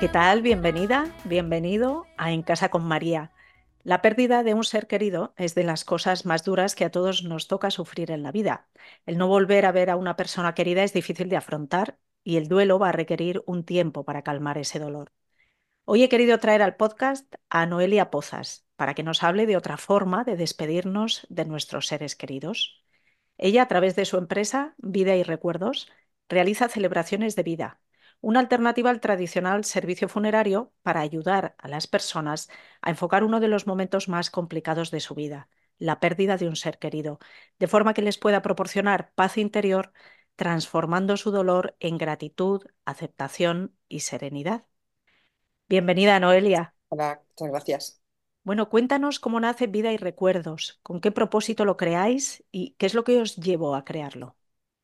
[0.00, 0.42] ¿Qué tal?
[0.42, 3.32] Bienvenida, bienvenido a En Casa con María.
[3.82, 7.24] La pérdida de un ser querido es de las cosas más duras que a todos
[7.24, 8.68] nos toca sufrir en la vida.
[9.06, 12.46] El no volver a ver a una persona querida es difícil de afrontar y el
[12.46, 15.10] duelo va a requerir un tiempo para calmar ese dolor.
[15.84, 19.78] Hoy he querido traer al podcast a Noelia Pozas para que nos hable de otra
[19.78, 22.84] forma de despedirnos de nuestros seres queridos.
[23.36, 25.90] Ella, a través de su empresa Vida y Recuerdos,
[26.28, 27.80] realiza celebraciones de vida
[28.20, 32.48] una alternativa al tradicional servicio funerario para ayudar a las personas
[32.82, 35.48] a enfocar uno de los momentos más complicados de su vida,
[35.78, 37.18] la pérdida de un ser querido,
[37.58, 39.92] de forma que les pueda proporcionar paz interior,
[40.36, 44.66] transformando su dolor en gratitud, aceptación y serenidad.
[45.68, 46.74] Bienvenida, Noelia.
[46.88, 48.02] Hola, muchas gracias.
[48.42, 52.94] Bueno, cuéntanos cómo nace Vida y Recuerdos, con qué propósito lo creáis y qué es
[52.94, 54.37] lo que os llevó a crearlo.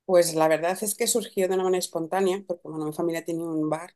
[0.06, 3.44] Pues la verdad es que surgió de una manera espontánea, porque bueno, mi familia tenía
[3.47, 3.94] un bar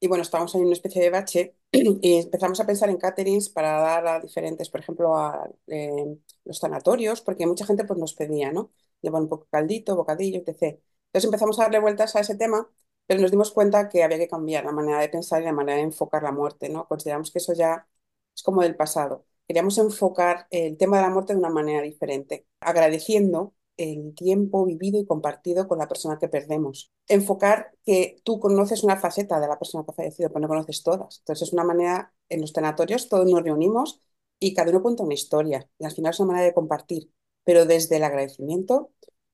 [0.00, 3.80] y bueno, estábamos en una especie de bache y empezamos a pensar en caterings para
[3.80, 8.52] dar a diferentes, por ejemplo, a eh, los sanatorios, porque mucha gente pues nos pedía,
[8.52, 8.72] ¿no?
[9.02, 10.78] Llevar un poco caldito, bocadillo, etc.
[11.08, 12.68] Entonces empezamos a darle vueltas a ese tema,
[13.06, 15.78] pero nos dimos cuenta que había que cambiar la manera de pensar y la manera
[15.78, 16.86] de enfocar la muerte, ¿no?
[16.88, 17.88] Consideramos que eso ya
[18.34, 19.26] es como del pasado.
[19.48, 25.00] Queríamos enfocar el tema de la muerte de una manera diferente, agradeciendo el tiempo vivido
[25.00, 26.92] y compartido con la persona que perdemos.
[27.08, 30.82] Enfocar que tú conoces una faceta de la persona que ha fallecido, pero no conoces
[30.82, 31.18] todas.
[31.20, 34.00] Entonces es una manera, en los tenatorios todos nos reunimos
[34.38, 35.68] y cada uno cuenta una historia.
[35.78, 37.10] Y al final es una manera de compartir,
[37.44, 38.92] pero desde el agradecimiento,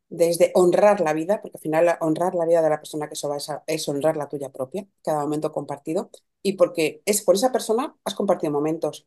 [0.08, 3.28] desde honrar la vida, porque al final honrar la vida de la persona que se
[3.28, 3.36] va
[3.66, 6.10] es honrar la tuya propia, cada momento compartido,
[6.42, 9.06] y porque es por esa persona has compartido momentos,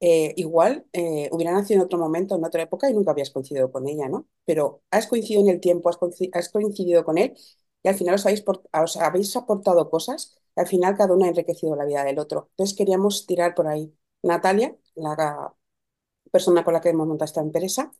[0.00, 3.70] eh, igual eh, hubiera nacido en otro momento, en otra época y nunca habías coincidido
[3.72, 4.26] con ella, ¿no?
[4.44, 5.96] Pero has coincidido en el tiempo, has,
[6.50, 7.34] coincidido, con él
[7.82, 11.28] y al final os habéis, os habéis aportado cosas y al final cada uno ha
[11.28, 12.48] enriquecido la vida del otro.
[12.52, 13.92] Entonces queríamos tirar por ahí.
[14.22, 15.54] Natalia, la
[16.30, 17.92] persona con la que hemos montado esta empresa,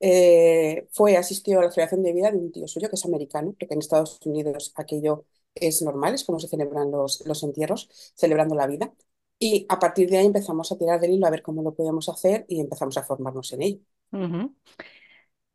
[0.00, 3.54] eh, fue, asistió a la celebración de vida de un tío suyo que es americano,
[3.58, 8.54] porque en Estados Unidos aquello es normal, es como se celebran los, los entierros, celebrando
[8.54, 8.94] la vida.
[9.40, 12.08] Y a partir de ahí empezamos a tirar del hilo a ver cómo lo podíamos
[12.08, 13.80] hacer y empezamos a formarnos en ello.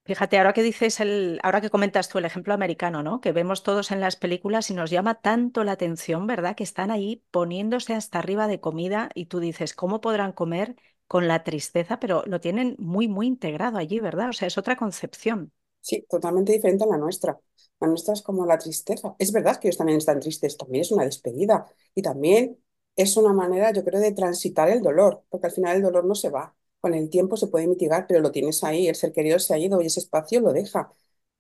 [0.05, 3.21] Fíjate, ahora que dices el, ahora que comentas tú el ejemplo americano, ¿no?
[3.21, 6.55] Que vemos todos en las películas y nos llama tanto la atención, ¿verdad?
[6.55, 10.75] Que están ahí poniéndose hasta arriba de comida y tú dices, ¿cómo podrán comer
[11.07, 11.99] con la tristeza?
[11.99, 14.29] Pero lo tienen muy, muy integrado allí, ¿verdad?
[14.29, 15.51] O sea, es otra concepción.
[15.81, 17.39] Sí, totalmente diferente a la nuestra.
[17.79, 19.15] La nuestra es como la tristeza.
[19.19, 21.65] Es verdad que ellos también están tristes, también es una despedida.
[21.93, 22.57] Y también
[22.95, 26.15] es una manera, yo creo, de transitar el dolor, porque al final el dolor no
[26.15, 26.55] se va.
[26.81, 29.57] Con el tiempo se puede mitigar, pero lo tienes ahí, el ser querido se ha
[29.57, 30.91] ido y ese espacio lo deja.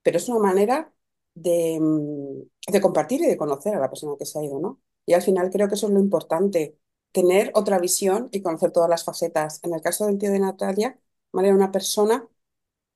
[0.03, 0.93] Pero es una manera
[1.33, 4.81] de, mm, de compartir y de conocer a la persona que se ha ido, ¿no?
[5.05, 6.77] Y al final creo que eso es lo importante,
[7.11, 9.59] tener otra visión y conocer todas las facetas.
[9.63, 10.99] En el caso del tío de Natalia,
[11.31, 12.27] María era una persona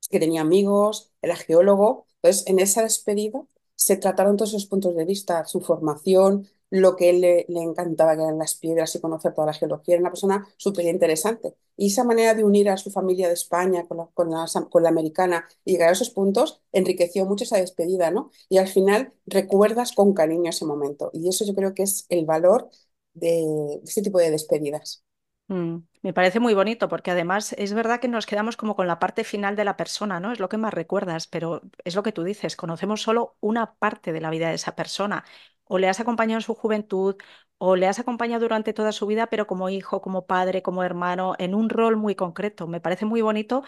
[0.09, 3.45] que tenía amigos, era geólogo, entonces en esa despedida
[3.75, 8.23] se trataron todos esos puntos de vista, su formación, lo que él le, encantaba, que
[8.23, 9.95] eran las piedras y conocer toda la geología.
[9.95, 11.55] Era una persona súper interesante.
[11.75, 14.83] Y esa manera de unir a su familia de España con la, con la, con
[14.83, 18.31] la americana y llegar a esos puntos enriqueció mucho esa despedida, ¿no?
[18.49, 21.09] Y al final recuerdas con cariño ese momento.
[21.13, 22.69] Y eso yo creo que es el valor
[23.13, 25.03] de, este tipo de despedidas.
[25.47, 28.99] Mm, me parece muy bonito porque además es verdad que nos quedamos como con la
[28.99, 30.31] parte final de la persona, ¿no?
[30.31, 34.13] Es lo que más recuerdas, pero es lo que tú dices, conocemos solo una parte
[34.13, 35.25] de la vida de esa persona
[35.69, 37.15] o le has acompañado en su juventud,
[37.59, 41.35] o le has acompañado durante toda su vida, pero como hijo, como padre, como hermano,
[41.39, 42.67] en un rol muy concreto.
[42.67, 43.63] Me parece muy bonito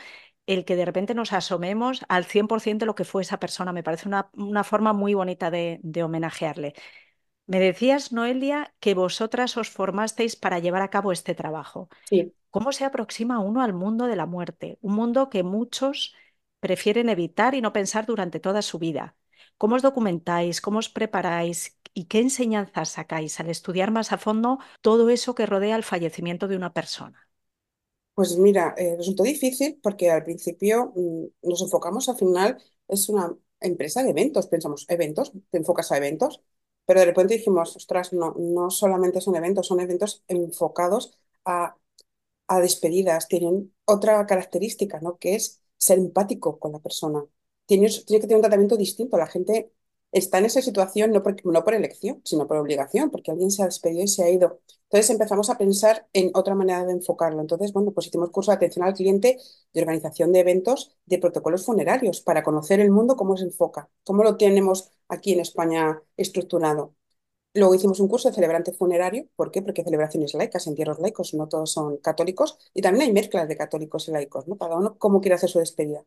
[0.48, 3.74] el que de repente nos asomemos al 100% de lo que fue esa persona.
[3.74, 6.74] Me parece una, una forma muy bonita de, de homenajearle.
[7.48, 11.90] Me decías, Noelia, que vosotras os formasteis para llevar a cabo este trabajo.
[12.04, 12.34] Sí.
[12.52, 14.78] ¿Cómo se aproxima uno al mundo de la muerte?
[14.82, 16.16] Un mundo que muchos
[16.60, 19.16] prefieren evitar y no pensar durante toda su vida.
[19.58, 20.62] ¿Cómo os documentáis?
[20.62, 21.80] ¿Cómo os preparáis?
[21.94, 26.48] ¿Y qué enseñanzas sacáis al estudiar más a fondo todo eso que rodea el fallecimiento
[26.48, 27.28] de una persona?
[28.14, 33.34] Pues mira, eh, resultó difícil porque al principio mm, nos enfocamos al final, es una
[33.60, 36.42] empresa de eventos, pensamos, eventos, te enfocas a eventos,
[36.86, 41.76] pero de repente dijimos, ostras, no, no solamente son eventos, son eventos enfocados a
[42.48, 45.18] a despedidas tienen otra característica, ¿no?
[45.20, 47.26] Que es ser empático con la persona.
[47.66, 49.18] Tienes, tiene que tener un tratamiento distinto.
[49.18, 49.72] La gente
[50.12, 53.64] está en esa situación no por, no por elección, sino por obligación, porque alguien se
[53.64, 54.60] ha despedido y se ha ido.
[54.84, 57.42] Entonces empezamos a pensar en otra manera de enfocarlo.
[57.42, 59.38] Entonces, bueno, pues hicimos curso de atención al cliente,
[59.74, 64.24] de organización de eventos, de protocolos funerarios, para conocer el mundo, cómo se enfoca, cómo
[64.24, 66.94] lo tenemos aquí en España estructurado.
[67.54, 69.28] Luego hicimos un curso de celebrante funerario.
[69.36, 69.62] ¿Por qué?
[69.62, 72.58] Porque celebraciones laicas, entierros laicos, no todos son católicos.
[72.74, 74.58] Y también hay mezclas de católicos y laicos, ¿no?
[74.58, 76.06] Cada uno cómo quiere hacer su despedida.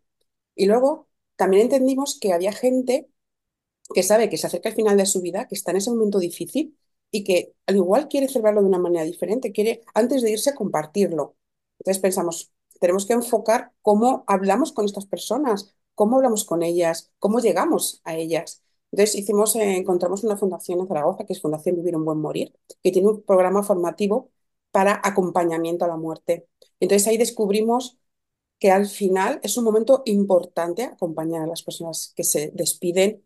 [0.55, 3.11] Y luego también entendimos que había gente
[3.93, 6.19] que sabe que se acerca el final de su vida, que está en ese momento
[6.19, 6.77] difícil
[7.11, 11.37] y que al igual quiere celebrarlo de una manera diferente, quiere antes de irse compartirlo.
[11.79, 17.41] Entonces pensamos, tenemos que enfocar cómo hablamos con estas personas, cómo hablamos con ellas, cómo
[17.41, 18.63] llegamos a ellas.
[18.91, 22.53] Entonces hicimos, eh, encontramos una fundación en Zaragoza, que es Fundación Vivir un Buen Morir,
[22.83, 24.31] que tiene un programa formativo
[24.71, 26.49] para acompañamiento a la muerte.
[26.81, 27.99] Entonces ahí descubrimos
[28.59, 33.25] que al final es un momento importante acompañar a las personas que se despiden,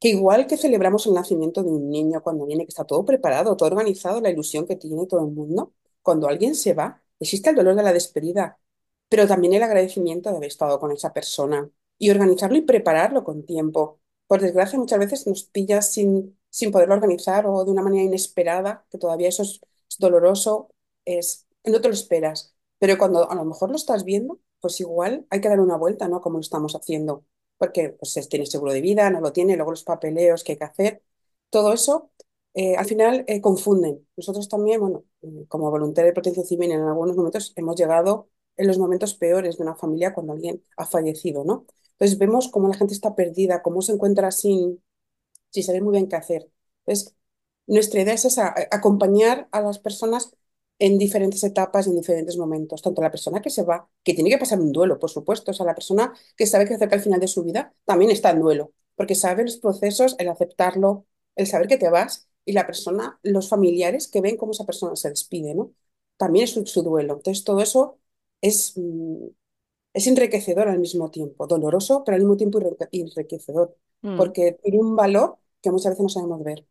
[0.00, 3.56] que igual que celebramos el nacimiento de un niño cuando viene, que está todo preparado,
[3.56, 7.56] todo organizado, la ilusión que tiene todo el mundo, cuando alguien se va, existe el
[7.56, 8.58] dolor de la despedida,
[9.08, 13.44] pero también el agradecimiento de haber estado con esa persona y organizarlo y prepararlo con
[13.44, 14.00] tiempo.
[14.26, 18.86] Por desgracia, muchas veces nos pilla sin, sin poderlo organizar o de una manera inesperada,
[18.90, 19.60] que todavía eso es,
[19.98, 20.70] doloroso,
[21.04, 22.54] es, no te lo esperas.
[22.78, 26.08] Pero cuando a lo mejor lo estás viendo, pues igual hay que dar una vuelta,
[26.08, 26.20] ¿no?
[26.20, 27.24] Como lo estamos haciendo
[27.60, 30.64] porque pues, tiene seguro de vida, no lo tiene, luego los papeleos que hay que
[30.64, 31.02] hacer,
[31.50, 32.10] todo eso
[32.54, 34.06] eh, al final eh, confunden.
[34.16, 38.66] Nosotros también, bueno, eh, como voluntaria de protección civil en algunos momentos hemos llegado en
[38.66, 41.66] los momentos peores de una familia cuando alguien ha fallecido, ¿no?
[41.92, 44.82] Entonces vemos cómo la gente está perdida, cómo se encuentra sin,
[45.50, 46.50] sin saber muy bien qué hacer.
[46.86, 47.14] Entonces,
[47.66, 50.34] nuestra idea es esa, acompañar a las personas
[50.80, 52.82] en diferentes etapas, en diferentes momentos.
[52.82, 55.54] Tanto la persona que se va, que tiene que pasar un duelo, por supuesto, o
[55.54, 58.40] sea, la persona que sabe que acerca el final de su vida también está en
[58.40, 61.06] duelo, porque sabe los procesos, el aceptarlo,
[61.36, 64.96] el saber que te vas, y la persona, los familiares que ven cómo esa persona
[64.96, 65.72] se despide, ¿no?
[66.16, 67.14] También es su, duelo.
[67.14, 67.98] Entonces, todo eso
[68.40, 69.26] es, mm,
[69.94, 72.58] es enriquecedor al mismo tiempo, doloroso, pero al mismo tiempo
[72.92, 74.16] enriquecedor, mm.
[74.16, 76.66] porque tiene un valor que muchas veces no sabemos ver.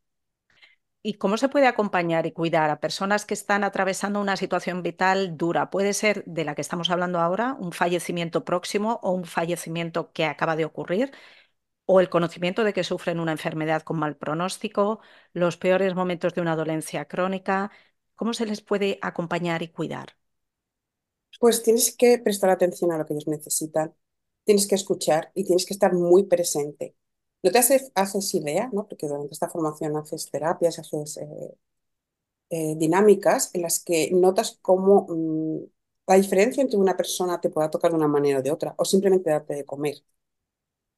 [1.01, 5.37] ¿Y cómo se puede acompañar y cuidar a personas que están atravesando una situación vital
[5.37, 5.69] dura?
[5.69, 10.25] Puede ser de la que estamos hablando ahora, un fallecimiento próximo o un fallecimiento que
[10.25, 11.11] acaba de ocurrir,
[11.85, 15.01] o el conocimiento de que sufren una enfermedad con mal pronóstico,
[15.33, 17.71] los peores momentos de una dolencia crónica.
[18.15, 20.15] ¿Cómo se les puede acompañar y cuidar?
[21.39, 23.93] Pues tienes que prestar atención a lo que ellos necesitan,
[24.45, 26.95] tienes que escuchar y tienes que estar muy presente.
[27.43, 28.87] No te haces, haces idea, ¿no?
[28.87, 31.55] Porque durante esta formación haces terapias, haces eh,
[32.49, 35.59] eh, dinámicas en las que notas cómo mm,
[36.07, 38.85] la diferencia entre una persona te pueda tocar de una manera o de otra, o
[38.85, 39.95] simplemente darte de comer.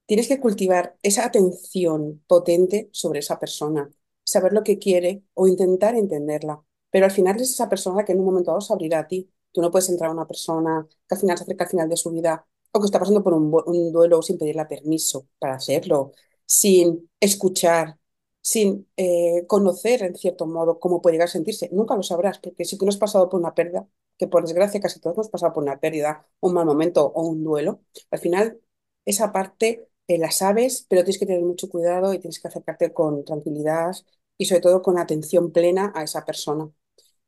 [0.05, 3.89] Tienes que cultivar esa atención potente sobre esa persona,
[4.23, 6.61] saber lo que quiere o intentar entenderla.
[6.89, 9.31] Pero al final es esa persona que en un momento dado se abrirá a ti.
[9.53, 11.97] Tú no puedes entrar a una persona que al final se acerca al final de
[11.97, 16.11] su vida o que está pasando por un, un duelo sin pedirle permiso para hacerlo,
[16.51, 17.97] sin escuchar,
[18.41, 21.69] sin eh, conocer en cierto modo cómo puede llegar a sentirse.
[21.71, 24.81] Nunca lo sabrás, porque si tú no has pasado por una pérdida, que por desgracia
[24.81, 27.81] casi todos hemos pasado por una pérdida, un mal momento o un duelo,
[28.11, 28.59] al final
[29.05, 32.91] esa parte eh, la sabes, pero tienes que tener mucho cuidado y tienes que acercarte
[32.93, 33.93] con tranquilidad
[34.37, 36.69] y sobre todo con atención plena a esa persona.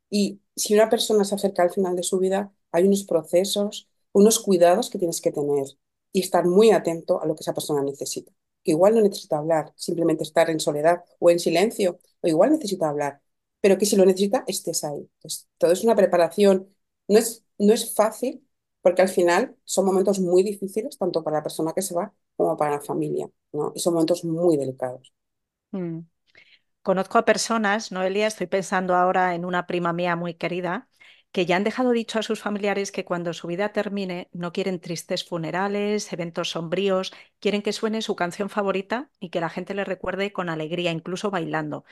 [0.10, 4.40] Y si una persona se acerca al final de su vida, hay unos procesos, unos
[4.40, 5.66] cuidados que tienes que tener
[6.12, 9.74] y estar muy atento a lo que esa persona necesita que igual no necesita hablar,
[9.76, 13.22] simplemente estar en soledad o en silencio, o igual necesita hablar,
[13.62, 15.00] pero que si lo necesita, estés ahí.
[15.18, 16.70] Entonces, todo es una preparación.
[17.08, 18.46] No es, no es fácil,
[18.82, 22.58] porque al final son momentos muy difíciles, tanto para la persona que se va como
[22.58, 23.72] para la familia, ¿no?
[23.76, 25.14] Y son momentos muy delicados.
[25.72, 26.00] Mm.
[26.82, 30.90] Conozco a personas, Noelia, estoy pensando ahora en una prima mía muy querida,
[31.34, 34.80] que ya han dejado dicho a sus familiares que cuando su vida termine no quieren
[34.80, 39.84] tristes funerales, eventos sombríos, quieren que suene su canción favorita y que la gente le
[39.84, 41.86] recuerde con alegría, incluso bailando.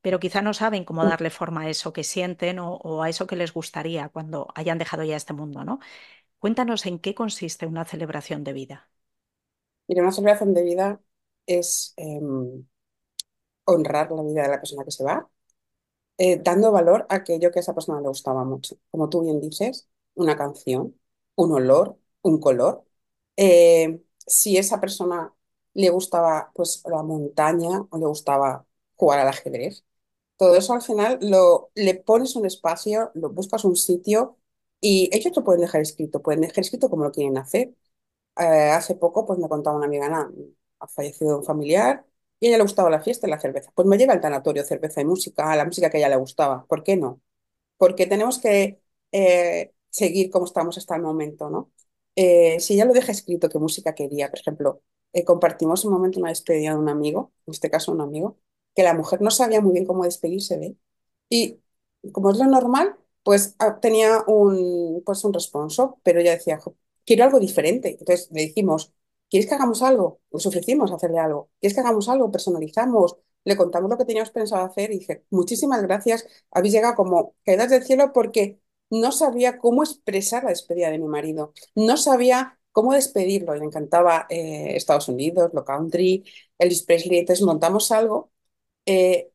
[0.00, 1.08] Pero quizá no saben cómo mm.
[1.08, 5.02] darle forma a eso que sienten o, a eso que les gustaría cuando hayan dejado
[5.02, 5.80] ya este mundo, ¿no?
[6.38, 8.88] Cuéntanos en qué consiste una celebración de vida.
[9.88, 11.00] Mira, una celebración de vida
[11.46, 12.64] es em,
[13.64, 15.28] honrar la vida de la persona que se va,
[16.18, 18.76] eh, dando valor a aquello que a esa persona le gustaba mucho.
[18.90, 20.98] Como tú bien dices, una canción,
[21.36, 22.84] un olor, un color.
[23.36, 25.34] Eh, si esa persona
[25.74, 28.66] le gustaba pues la montaña o le gustaba
[28.96, 29.84] jugar al ajedrez,
[30.36, 34.38] todo eso al final lo, le pones un espacio, lo buscas un sitio
[34.80, 37.74] Y ellos lo pueden dejar escrito, pueden dejar escrito como lo quieren hacer.
[38.38, 40.30] Eh, hace poco, pues me contaba una amiga, Ana,
[40.80, 42.04] ha fallecido un familiar
[42.40, 43.70] y a ella le gustaba la fiesta y la cerveza.
[43.74, 46.66] Pues me lleva al tanatorio, cerveza y música, la música que a ella le gustaba.
[46.66, 47.20] ¿Por qué no?
[47.76, 48.80] Porque tenemos que
[49.12, 51.72] eh, seguir como estamos hasta el momento, ¿no?
[52.16, 56.20] Eh, si ella lo deja escrito, qué música quería, por ejemplo, eh, compartimos un momento
[56.20, 58.38] una despedida de un amigo, en este caso un amigo,
[58.74, 60.78] que la mujer no sabía muy bien cómo despedirse de él.
[61.28, 61.60] Y
[62.12, 66.60] como es lo normal, pues ah, tenía un, pues un responso, pero ella decía,
[67.04, 67.90] quiero algo diferente.
[67.98, 68.92] Entonces le dijimos,
[69.34, 70.20] ¿quieres que hagamos algo?
[70.30, 71.50] Nos ofrecimos hacerle algo.
[71.60, 72.30] ¿Quieres que hagamos algo?
[72.30, 73.16] Personalizamos.
[73.44, 77.68] Le contamos lo que teníamos pensado hacer y dije, muchísimas gracias, habéis llegado como caídas
[77.70, 78.60] del cielo porque
[78.90, 81.52] no sabía cómo expresar la despedida de mi marido.
[81.74, 83.54] No sabía cómo despedirlo.
[83.54, 86.24] Le encantaba eh, Estados Unidos, lo country,
[86.58, 87.18] Elvis Presley.
[87.18, 88.30] Entonces montamos algo
[88.86, 89.30] eh,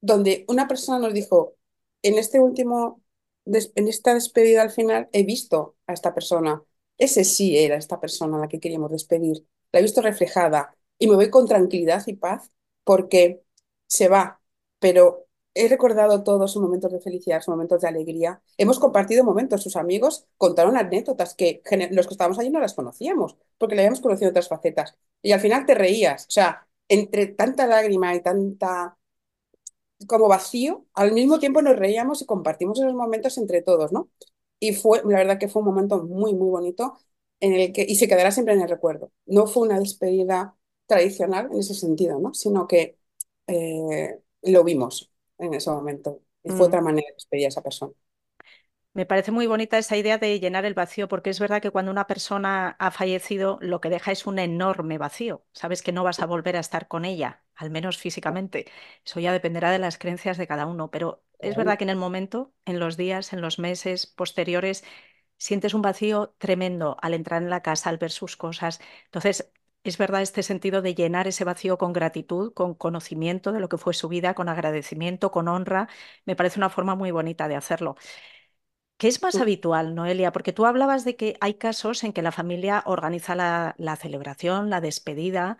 [0.00, 1.56] donde una persona nos dijo,
[2.02, 3.02] en este último,
[3.46, 6.62] en esta despedida al final, he visto a esta persona.
[6.98, 9.46] Ese sí era esta persona a la que queríamos despedir.
[9.72, 12.50] La he visto reflejada y me voy con tranquilidad y paz
[12.84, 13.42] porque
[13.86, 14.40] se va,
[14.78, 18.42] pero he recordado todos sus momentos de felicidad, sus momentos de alegría.
[18.58, 23.36] Hemos compartido momentos, sus amigos contaron anécdotas que los que estábamos allí no las conocíamos,
[23.58, 24.96] porque le habíamos conocido otras facetas.
[25.22, 28.96] Y al final te reías, o sea, entre tanta lágrima y tanta
[30.06, 34.08] como vacío, al mismo tiempo nos reíamos y compartimos esos momentos entre todos, ¿no?
[34.64, 36.98] Y fue, la verdad que fue un momento muy, muy bonito
[37.40, 39.12] en el que, y se quedará siempre en el recuerdo.
[39.26, 40.56] No fue una despedida
[40.86, 42.32] tradicional en ese sentido, ¿no?
[42.32, 42.98] Sino que
[43.46, 46.84] eh, lo vimos en ese momento y fue otra mm.
[46.84, 47.92] manera de despedir a esa persona.
[48.94, 51.90] Me parece muy bonita esa idea de llenar el vacío, porque es verdad que cuando
[51.90, 55.44] una persona ha fallecido, lo que deja es un enorme vacío.
[55.52, 58.66] Sabes que no vas a volver a estar con ella, al menos físicamente.
[59.04, 61.96] Eso ya dependerá de las creencias de cada uno, pero es verdad que en el
[61.96, 64.84] momento, en los días, en los meses posteriores,
[65.38, 68.80] sientes un vacío tremendo al entrar en la casa, al ver sus cosas.
[69.06, 69.52] Entonces,
[69.84, 73.78] es verdad este sentido de llenar ese vacío con gratitud, con conocimiento de lo que
[73.78, 75.88] fue su vida, con agradecimiento, con honra.
[76.24, 77.96] Me parece una forma muy bonita de hacerlo.
[78.96, 80.32] ¿Qué es más habitual, Noelia?
[80.32, 84.80] Porque tú hablabas de que hay casos en que la familia organiza la, celebración, la
[84.80, 85.58] despedida,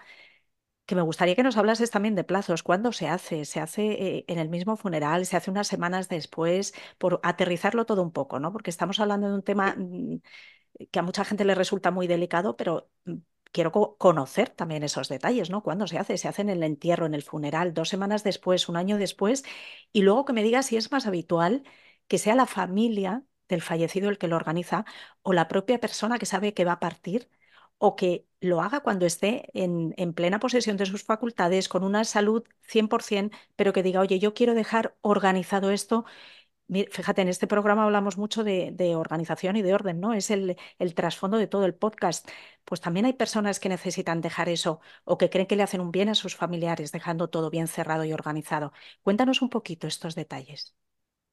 [0.87, 2.62] que me gustaría que nos hablases también de plazos.
[2.62, 3.45] ¿Cuándo se hace?
[3.45, 5.26] ¿Se hace eh, en el mismo funeral?
[5.26, 6.75] ¿Se hace unas semanas después?
[6.99, 8.53] Por aterrizarlo todo un poco, ¿no?
[8.53, 10.21] Porque estamos hablando de un tema mm,
[10.91, 13.14] que a mucha gente le resulta muy delicado, pero mm,
[13.53, 15.62] quiero conocer también esos detalles, ¿no?
[15.62, 16.19] ¿Cuándo se hace?
[16.19, 19.45] Se hace en el entierro, en el funeral, dos semanas después, un año después,
[19.93, 21.62] y luego que me digas si es más habitual
[22.09, 24.85] que sea la familia del fallecido el que lo organiza
[25.23, 27.29] o la propia persona que sabe que va a partir
[27.87, 32.05] o que lo haga cuando esté en, en, plena posesión de sus facultades, con una
[32.05, 36.05] salud 100%, pero que diga, oye, yo quiero dejar organizado esto.
[36.69, 40.14] Fíjate, en este programa hablamos mucho de, organización y de orden, ¿no?
[40.14, 42.26] Es el, el, trasfondo de todo el podcast.
[42.64, 45.91] Pues también hay personas que necesitan dejar eso o que creen que le hacen un
[45.93, 48.73] bien a sus familiares, dejando todo bien cerrado y organizado.
[49.03, 50.75] Cuéntanos un poquito estos detalles.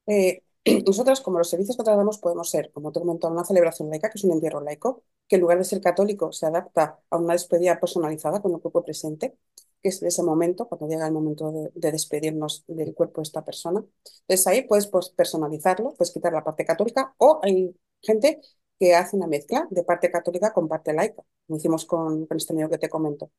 [0.05, 0.43] Eh,
[0.85, 4.17] nosotras, como los servicios que tratamos, podemos ser, como te comentado, una celebración laica, que
[4.17, 7.79] es un entierro laico, que en lugar de ser católico se adapta a una despedida
[7.79, 9.37] personalizada con el cuerpo presente,
[9.81, 13.83] que es ese momento, cuando llega el momento de, despedirnos del cuerpo de esta persona.
[14.27, 18.41] Entonces ahí puedes pues, personalizarlo, puedes quitar la parte católica o hay gente
[18.79, 22.69] que hace una mezcla de parte católica con parte laica, como hicimos con, este amigo
[22.69, 23.31] que te comento.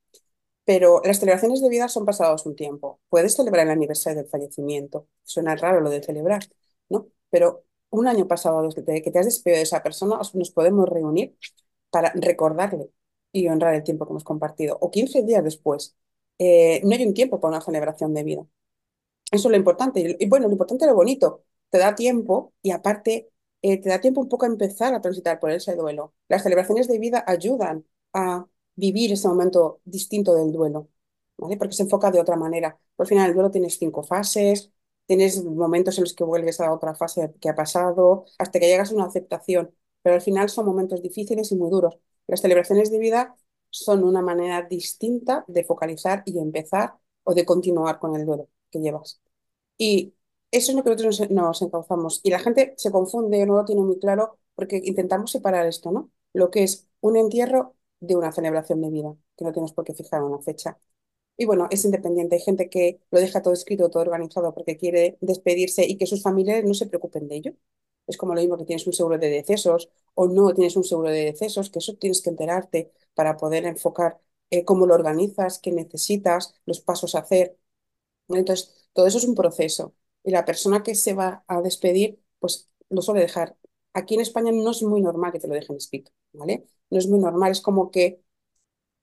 [0.65, 3.01] Pero las celebraciones de vida son pasados un tiempo.
[3.09, 5.09] Puedes celebrar el aniversario del fallecimiento.
[5.25, 6.43] Suena raro lo de celebrar.
[7.33, 11.37] Pero un año pasado desde que te has despedido de esa persona, nos podemos reunir
[11.91, 12.91] para recordarle
[13.33, 14.79] y honrar el tiempo que hemos compartido.
[14.81, 15.97] O 15 días después.
[16.39, 18.43] Eh, no hay un tiempo para una celebración de vida.
[19.31, 20.17] Eso es lo importante.
[20.19, 21.45] Y bueno, lo importante es lo bonito.
[21.71, 23.31] Te da tiempo y aparte
[23.63, 26.15] eh, te da tiempo un poco a empezar a transitar por ese duelo.
[26.29, 28.47] Las celebraciones de vida ayudan a
[28.77, 30.89] vivir ese momento distinto del duelo.
[31.37, 32.79] Porque se enfoca de otra manera.
[32.99, 34.71] Al final, el duelo tienes cinco fases,
[35.07, 38.93] tienes momentos en los que vuelves a otra fase que ha pasado, hasta que llegas
[38.93, 41.99] a una aceptación, pero al final son momentos difíciles y muy duros.
[42.27, 43.37] Las celebraciones de vida
[43.71, 46.95] son una manera distinta de focalizar y empezar
[47.25, 49.21] o de continuar con el duelo que llevas.
[49.79, 50.15] Y
[50.51, 52.21] eso es lo que nosotros nos, encauzamos.
[52.23, 56.11] Y la gente se confunde, no lo tiene muy claro, porque intentamos separar esto, ¿no?
[56.33, 59.95] Lo que es un entierro de una celebración de vida, que no tienes por qué
[59.95, 60.79] fijar una fecha.
[61.37, 62.37] Y bueno, es independiente.
[62.37, 66.23] Hay gente que lo deja todo escrito, todo organizado porque quiere despedirse y que sus
[66.23, 67.53] familiares no se preocupen de ello.
[68.07, 71.11] Es como lo mismo que tienes un seguro de decesos o no tienes un seguro
[71.11, 74.21] de decesos, que eso tienes que enterarte para poder enfocar
[74.51, 77.57] eh, cómo lo organizas, qué necesitas, los pasos a hacer.
[78.29, 79.95] Entonces, todo eso es un proceso.
[80.25, 83.57] Y la persona que se va a despedir, pues lo suele dejar
[83.95, 86.67] aquí en España no es muy normal que te lo dejen escrito, ¿vale?
[86.91, 88.23] No es muy normal, es como que,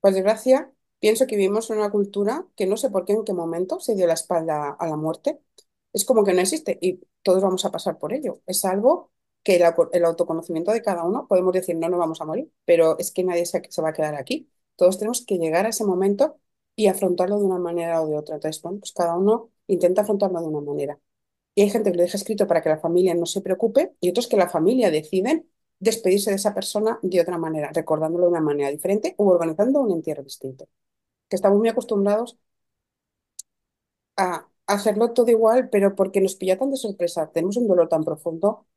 [0.01, 3.33] por desgracia, pienso que vivimos en una cultura que no sé por qué, en qué
[3.33, 5.39] momento se dio la espalda a la muerte.
[5.93, 8.41] Es como que no existe y todos vamos a pasar por ello.
[8.45, 9.11] Es algo
[9.43, 13.11] que el, autoconocimiento de cada uno, podemos decir, no, no vamos a morir, pero es
[13.11, 14.49] que nadie se, va a quedar aquí.
[14.75, 16.39] Todos tenemos que llegar a ese momento
[16.75, 18.35] y afrontarlo de una manera o de otra.
[18.35, 20.99] Entonces, pues cada uno intenta afrontarlo de una manera.
[21.55, 24.09] Y hay gente que lo deja escrito para que la familia no se preocupe y
[24.09, 28.41] otros que la familia deciden despedirse de esa persona de otra manera, recordándolo de una
[28.41, 30.67] manera diferente o organizando un entierro distinto.
[31.29, 32.37] Que estamos muy acostumbrados
[34.17, 38.03] a hacerlo todo igual, pero porque nos pilla tan de sorpresa, tenemos un dolor tan
[38.03, 38.67] profundo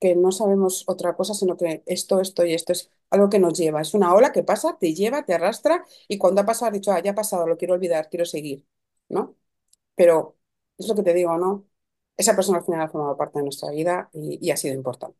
[0.00, 3.58] que no sabemos otra cosa, sino que esto, esto y esto es algo que nos
[3.58, 3.82] lleva.
[3.82, 6.92] Es una ola que pasa, te lleva, te arrastra y cuando ha pasado, has dicho,
[6.92, 8.66] ah, ya ha pasado, lo quiero olvidar, quiero seguir,
[9.08, 9.36] ¿no?
[9.96, 10.38] Pero
[10.78, 11.66] es lo que te digo, ¿no?
[12.16, 15.18] Esa persona al final ha formado parte de nuestra vida y, ha sido importante.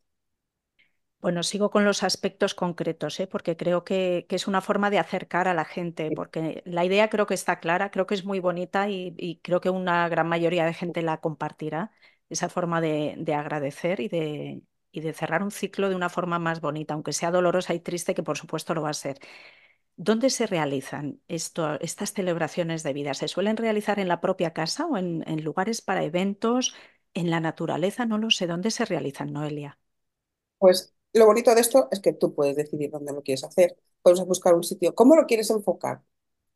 [1.21, 3.27] Bueno, sigo con los aspectos concretos, ¿eh?
[3.27, 7.27] porque creo que, es una forma de acercar a la gente, porque la idea creo
[7.27, 10.73] que está clara, creo que es muy bonita y, creo que una gran mayoría de
[10.73, 11.91] gente la compartirá,
[12.29, 16.39] esa forma de, de agradecer y de, y de cerrar un ciclo de una forma
[16.39, 19.19] más bonita, aunque sea dolorosa y triste, que por supuesto lo va a ser.
[19.95, 23.13] ¿Dónde se realizan esto, estas celebraciones de vida?
[23.13, 26.73] ¿Se suelen realizar en la propia casa o en, lugares para eventos,
[27.13, 28.05] en la naturaleza?
[28.05, 28.47] No lo sé.
[28.47, 29.77] ¿Dónde se realizan, Noelia?
[30.57, 33.77] Pues lo bonito de esto es que tú puedes decidir dónde lo quieres hacer.
[34.01, 34.95] Puedes buscar un sitio.
[34.95, 36.01] ¿Cómo lo quieres enfocar?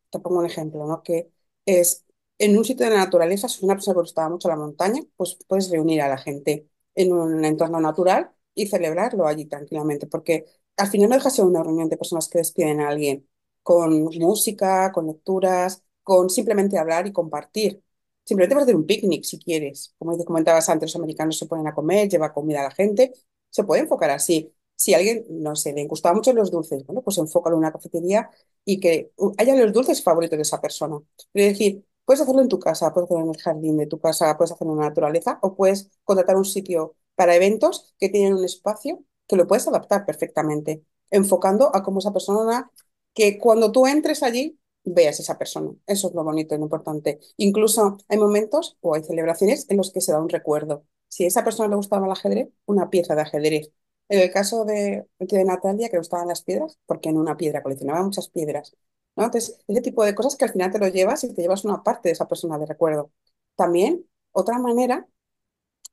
[0.10, 1.04] Te pongo un ejemplo, ¿no?
[1.04, 1.32] Que
[1.66, 2.06] es
[2.40, 5.38] en un sitio de la naturaleza, si una persona que gustaba mucho la montaña, pues
[5.48, 10.46] puedes reunir a la gente en un entorno natural y celebrarlo allí tranquilamente, porque
[10.78, 13.28] al final no deja de ser una reunión de personas que despiden a alguien
[13.64, 17.82] con música, con lecturas, con simplemente hablar y compartir.
[18.24, 19.94] Simplemente vas a hacer un picnic si quieres.
[19.98, 23.14] Como comentabas antes, los americanos se ponen a comer, lleva comida a la gente.
[23.50, 24.54] Se puede enfocar así.
[24.76, 28.30] Si alguien, no sé, le gustaba mucho los dulces, bueno, pues enfócalo en una cafetería
[28.66, 30.98] y que haya los dulces favoritos de esa persona.
[31.34, 34.38] Es decir, Puedes hacerlo en tu casa, puedes hacerlo en el jardín de tu casa,
[34.38, 38.46] puedes hacerlo en la naturaleza o puedes contratar un sitio para eventos que tienen un
[38.46, 42.72] espacio que lo puedes adaptar perfectamente, enfocando a cómo esa persona,
[43.16, 45.72] que cuando tú entres allí, veas esa persona.
[45.88, 47.20] Eso es lo bonito y lo importante.
[47.38, 50.86] Incluso hay momentos o hay celebraciones en los que se da un recuerdo.
[51.16, 53.72] Si a esa persona le gustaba el ajedrez, una pieza de ajedrez.
[54.10, 57.64] En el caso de, de Natalia, que le gustaban las piedras, porque en una piedra
[57.64, 58.76] coleccionaba muchas piedras,
[59.16, 61.84] entonces, ese tipo de cosas que al final te lo llevas y te llevas una
[61.84, 63.12] parte de esa persona de recuerdo.
[63.56, 65.08] También, otra manera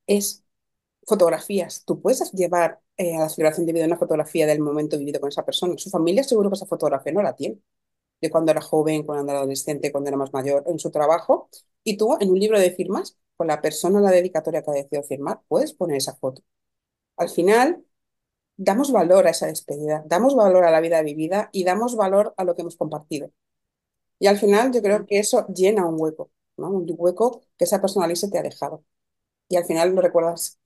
[0.07, 0.43] es
[1.07, 1.83] fotografías.
[1.85, 5.29] Tú puedes llevar eh, a la celebración de vida una fotografía del momento vivido con
[5.29, 5.75] esa persona.
[5.77, 7.59] Su familia seguro que esa fotografía no la tiene.
[8.23, 11.49] De cuando era joven, cuando era adolescente, cuando era más mayor, en su trabajo.
[11.83, 15.03] Y tú, en un libro de firmas, con la persona, la dedicatoria que ha decidido
[15.03, 16.43] firmar, puedes poner esa foto.
[17.17, 17.85] Al final,
[18.57, 22.43] damos valor a esa despedida, damos valor a la vida vivida y damos valor a
[22.45, 23.31] lo que hemos compartido.
[24.19, 26.69] Y al final yo creo que eso llena un hueco, ¿no?
[26.71, 28.83] Un hueco que esa persona se te ha dejado.
[29.49, 30.59] Y al final lo recuerdas,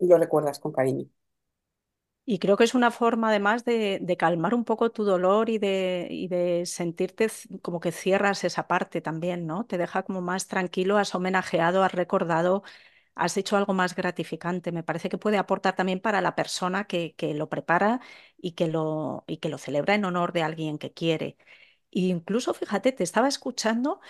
[0.00, 1.06] lo recuerdas con cariño.
[2.28, 6.08] Y creo que es una forma además de, calmar un poco tu dolor y de,
[6.10, 7.28] y de, sentirte
[7.62, 9.64] como que cierras esa parte también, ¿no?
[9.64, 12.62] Te deja como más tranquilo, has homenajeado, has recordado
[13.16, 14.72] has hecho algo más gratificante.
[14.72, 18.00] Me parece que puede aportar también para la persona que, que lo prepara
[18.38, 21.36] y que lo, y que lo celebra en honor de alguien que quiere.
[21.92, 24.00] E incluso, fíjate, te estaba escuchando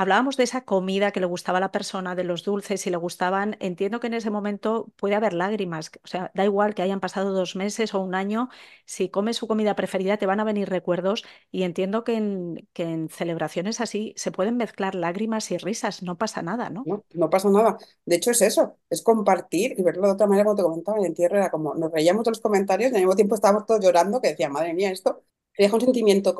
[0.00, 2.96] Hablábamos de esa comida que le gustaba a la persona, de los dulces, si le
[2.96, 3.56] gustaban.
[3.58, 5.90] Entiendo que en ese momento puede haber lágrimas.
[6.04, 8.48] O sea, da igual que hayan pasado dos meses o un año.
[8.84, 11.24] Si comes su comida preferida, te van a venir recuerdos.
[11.50, 16.04] Y entiendo que en, celebraciones así se pueden mezclar lágrimas y risas.
[16.04, 16.84] No pasa nada, ¿no?
[17.12, 17.76] No, pasa nada.
[18.04, 18.76] De hecho, es eso.
[18.88, 21.90] Es compartir y verlo de otra manera, como te comentaba, en el era como nos
[21.90, 24.92] reíamos de los comentarios y al mismo tiempo estábamos todos llorando, que decía, madre mía,
[24.92, 25.24] esto.
[25.58, 26.36] Deja un sentimiento,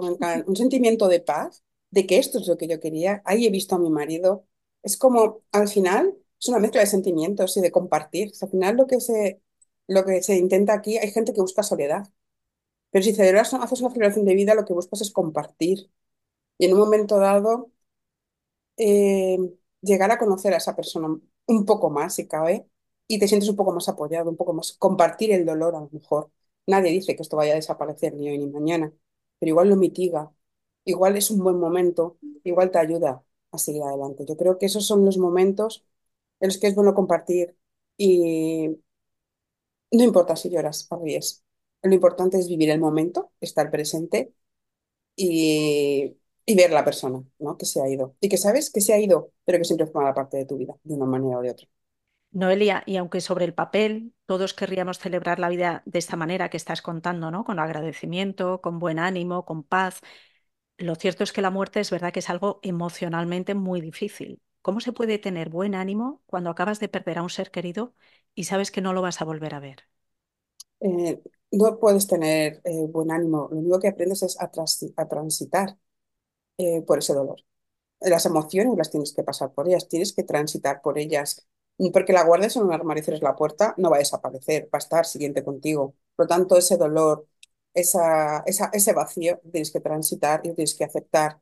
[0.47, 3.75] un sentimiento de paz de que esto es lo que yo quería, ahí he visto
[3.75, 4.47] a mi marido.
[4.83, 8.33] Es como, al final, es una mezcla de sentimientos y de compartir.
[8.41, 9.43] al final lo que se,
[9.87, 12.09] lo que se intenta aquí, hay gente que busca soledad.
[12.91, 15.91] Pero si celebras, haces una celebración de vida, lo que buscas es compartir.
[16.59, 17.73] Y en un momento dado,
[18.77, 19.39] eh,
[19.83, 21.09] llegar a conocer a esa persona
[21.47, 22.69] un poco más, si cabe,
[23.07, 25.89] y te sientes un poco más apoyado, un poco más, compartir el dolor a lo
[25.93, 26.31] mejor.
[26.67, 28.93] Nadie dice que esto vaya a desaparecer ni hoy ni mañana,
[29.39, 30.31] pero igual lo mitiga,
[30.91, 33.23] igual es un buen momento, igual te ayuda
[33.53, 34.25] a seguir adelante.
[34.29, 35.87] Yo creo que esos son los momentos
[36.41, 37.57] en los que es bueno compartir
[37.97, 38.69] y
[39.93, 41.45] no importa si lloras o ríes.
[41.83, 44.33] Lo importante es vivir el momento, estar presente
[45.17, 47.57] y, y ver la persona ¿no?
[47.59, 48.17] que se ha ido.
[48.21, 50.75] Y que sabes que se ha ido, pero que siempre forma parte de tu vida,
[50.85, 51.69] de una manera o de otra.
[52.31, 56.59] Noelia, y aunque sobre el papel todos querríamos celebrar la vida de esta manera que
[56.59, 57.45] estás contando, ¿no?
[57.45, 60.01] Con agradecimiento, con buen ánimo, con paz,
[60.79, 64.41] lo cierto es que la muerte es verdad que es algo emocionalmente muy difícil.
[64.63, 67.95] ¿Cómo se puede tener buen ánimo cuando acabas de perder a un ser querido
[68.35, 69.85] y sabes que no lo vas a volver a ver?
[70.81, 71.21] Eh,
[71.53, 75.77] no puedes tener eh, buen ánimo, lo único que aprendes es a, trans- a transitar
[76.59, 77.39] eh, por ese dolor.
[78.01, 81.49] Las emociones las tienes que pasar por ellas, tienes que transitar por ellas.
[81.93, 84.79] Porque la guardes en un armario y la puerta, no va a desaparecer, va a
[84.79, 85.95] estar siguiente contigo.
[86.17, 87.27] Por lo tanto, ese dolor,
[87.81, 91.41] ese vacío, tienes que transitar y tienes que aceptar.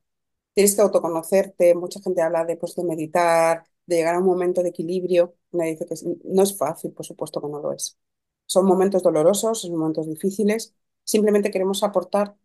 [0.54, 1.74] Tienes que autoconocerte.
[1.74, 5.36] Mucha gente habla de, pues, de meditar, de llegar a un momento de equilibrio.
[5.52, 5.94] Me dice que
[6.24, 7.98] no es fácil, por supuesto que no lo es.
[8.46, 10.74] Son momentos dolorosos, son momentos difíciles.
[11.04, 12.36] Simplemente queremos aportar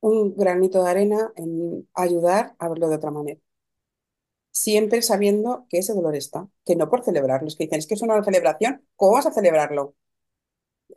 [0.00, 3.40] un granito de arena en ayudar a verlo de otra manera
[4.50, 7.94] siempre sabiendo que ese dolor está, que no por celebrarlo, es que dicen, es que
[7.94, 9.94] es una celebración, ¿cómo vas a celebrarlo?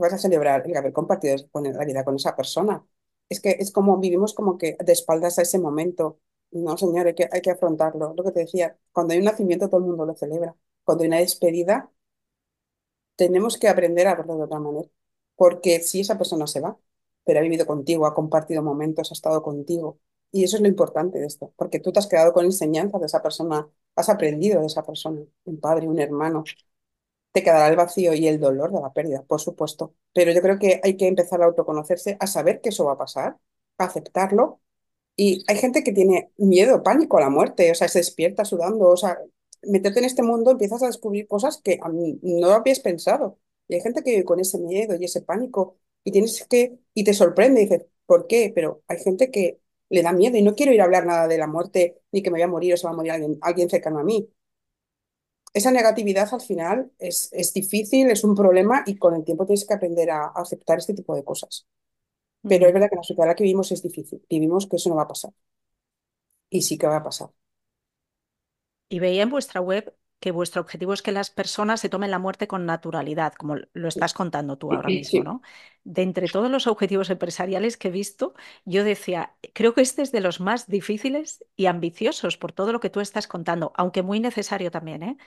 [0.02, 2.86] Vas a celebrar el haber compartido la vida con esa persona.
[3.30, 6.20] Es que es como vivimos como que de espaldas a ese momento.
[6.52, 8.14] No, señor, hay que, hay que afrontarlo.
[8.16, 10.56] Lo que te decía, cuando hay un nacimiento todo el mundo lo celebra.
[10.84, 11.92] Cuando hay una despedida,
[13.16, 14.90] tenemos que aprender a verlo de otra manera.
[15.36, 16.78] Porque si esa persona se va,
[17.24, 20.00] pero ha vivido contigo, ha compartido momentos, ha estado contigo.
[20.32, 23.06] Y eso es lo importante de esto, porque tú te has quedado con enseñanza de
[23.06, 26.44] esa persona, has aprendido de esa persona, un padre, un hermano.
[27.32, 29.96] Te quedará el vacío y el dolor de la pérdida, por supuesto.
[30.14, 32.98] Pero yo creo que hay que empezar a autoconocerse, a saber que eso va a
[32.98, 33.38] pasar,
[33.78, 34.62] a aceptarlo.
[35.16, 38.88] Y hay gente que tiene miedo, pánico a la muerte, o sea, se despierta sudando,
[38.90, 39.18] o sea,
[39.64, 41.80] meterte en este mundo empiezas a descubrir cosas que
[42.22, 43.40] no habías pensado.
[43.68, 47.04] Y hay gente que vive con ese miedo y ese pánico y tienes que, y
[47.04, 48.52] te sorprende y dices, ¿por qué?
[48.54, 51.38] Pero hay gente que le da miedo y no quiero ir a hablar nada de
[51.38, 53.70] la muerte ni que me voy a morir o se va a morir alguien, alguien
[53.70, 54.30] cercano a mí.
[55.54, 59.66] Esa negatividad al final es, es difícil, es un problema y con el tiempo tienes
[59.66, 61.68] que aprender a, a aceptar este tipo de cosas.
[62.48, 64.24] Pero es verdad que en la sociedad en la que vivimos es difícil.
[64.30, 65.34] Vivimos que eso no va a pasar.
[66.52, 67.30] Y sí que va a pasar.
[68.90, 72.20] Y veía en vuestra web que vuestro objetivo es que las personas se tomen la
[72.20, 75.24] muerte con naturalidad, como lo estás contando tú ahora mismo.
[75.24, 75.42] ¿no?
[75.84, 78.34] De entre todos los objetivos empresariales que he visto,
[78.66, 82.80] yo decía, creo que este es de los más difíciles y ambiciosos por todo lo
[82.80, 85.18] que tú estás contando, aunque muy necesario también, ¿eh?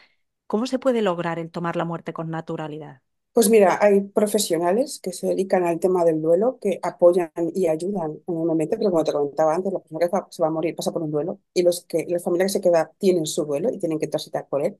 [0.46, 3.02] ¿Cómo se puede lograr el tomar la muerte con naturalidad?
[3.34, 8.20] Pues mira, hay profesionales que se dedican al tema del duelo, que apoyan y ayudan
[8.28, 11.02] enormemente, pero como te comentaba antes, la persona que se va a morir pasa por
[11.02, 13.98] un duelo y los que, la familia que se queda tienen su duelo y tienen
[13.98, 14.78] que transitar por él.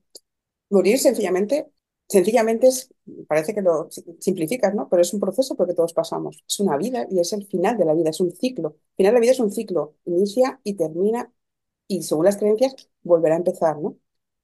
[0.71, 1.69] Morir sencillamente,
[2.09, 2.95] sencillamente es,
[3.29, 4.89] parece que lo si- simplificas, ¿no?
[4.91, 6.45] Pero es un proceso porque todos pasamos.
[6.49, 8.77] Es una vida y es el final de la vida, es un ciclo.
[8.93, 11.33] El final de la vida es un ciclo, inicia y termina
[11.89, 13.97] y según las creencias volverá a empezar, ¿no?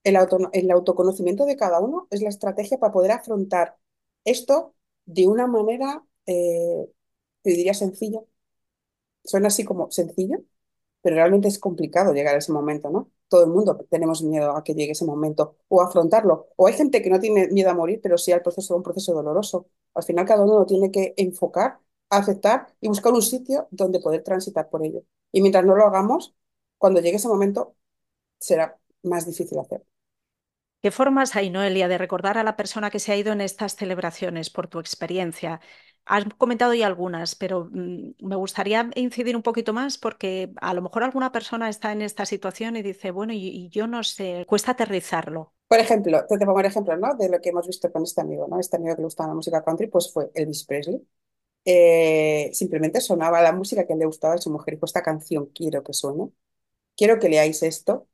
[0.05, 3.77] El auto- el autoconocimiento de cada uno es la estrategia para poder afrontar
[4.25, 4.75] esto
[5.07, 6.87] de una manera, eh,
[7.43, 8.21] te diría sencilla.
[9.25, 10.39] Suena así como sencilla,
[11.03, 13.11] pero realmente es complicado llegar a ese momento, ¿no?
[13.29, 16.49] Todo el mundo tenemos miedo a que llegue ese momento o afrontarlo.
[16.57, 19.15] O hay gente que no tiene miedo a morir, pero sí al proceso, un proceso
[19.15, 19.69] doloroso.
[19.95, 21.81] Al final cada uno lo tiene que enfocar,
[22.11, 25.03] aceptar y buscar un sitio donde poder transitar por ello.
[25.33, 26.35] Y mientras no lo hagamos,
[26.79, 27.77] cuando llegue ese momento,
[28.41, 29.87] será más difícil hacerlo.
[30.83, 33.77] ¿Qué formas hay, Noelia, de recordar a la persona que se ha ido en estas
[33.77, 35.61] celebraciones por tu experiencia?
[36.07, 40.81] Has comentado ya algunas, pero mm, me gustaría incidir un poquito más porque a lo
[40.81, 44.47] mejor alguna persona está en esta situación y dice, bueno, y, y yo no sé,
[44.49, 45.53] cuesta aterrizarlo.
[45.69, 47.14] Por ejemplo, te, pongo el ejemplo, ¿no?
[47.14, 48.59] De lo que hemos visto con este amigo, ¿no?
[48.59, 51.07] Este amigo que le gustaba la música country, pues fue Elvis Presley.
[51.64, 54.75] Eh, simplemente sonaba la música que le gustaba a su mujer.
[54.75, 56.31] Dijo, esta canción quiero que suene,
[56.97, 58.09] quiero que leáis esto.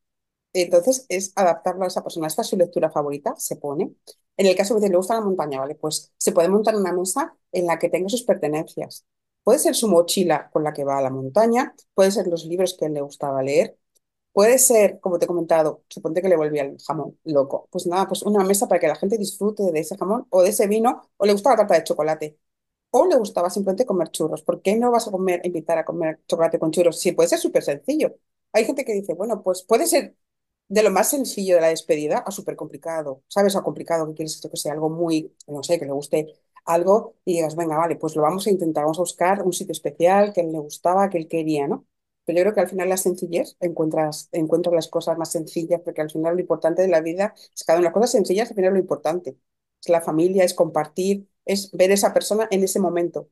[0.62, 2.26] Entonces es adaptarlo a esa persona.
[2.26, 3.92] Esta es su lectura favorita, se pone.
[4.36, 5.74] En el caso de que le gusta la montaña, ¿vale?
[5.74, 9.04] Pues se puede montar una mesa en la que tenga sus pertenencias.
[9.42, 12.76] Puede ser su mochila con la que va a la montaña, puede ser los libros
[12.78, 13.78] que le gustaba leer,
[14.32, 17.68] puede ser, como te he comentado, suponte que le volvía el jamón loco.
[17.70, 20.50] Pues nada, pues una mesa para que la gente disfrute de ese jamón o de
[20.50, 22.38] ese vino, o le gusta la tarta de chocolate
[22.90, 24.42] o le gustaba simplemente comer churros.
[24.42, 27.00] ¿Por qué no vas a comer, invitar a comer chocolate con churros?
[27.00, 28.14] Sí, puede ser súper sencillo.
[28.52, 30.16] Hay gente que dice, bueno, pues puede ser
[30.68, 33.22] de lo más sencillo de la despedida a súper complicado.
[33.28, 33.56] ¿Sabes?
[33.56, 37.34] A complicado que quieres que sea algo muy, no sé, que le guste algo y
[37.34, 40.40] digas, venga, vale, pues lo vamos a intentar, vamos a buscar un sitio especial que
[40.40, 41.86] él le gustaba, que él quería, ¿no?
[42.24, 46.00] Pero yo creo que al final la sencillez encuentras, encuentras las cosas más sencillas, porque
[46.00, 48.72] al final lo importante de la vida es cada una las cosas sencillas, al final
[48.74, 49.36] lo importante.
[49.80, 53.28] Es la familia, es compartir, es ver esa persona en ese momento.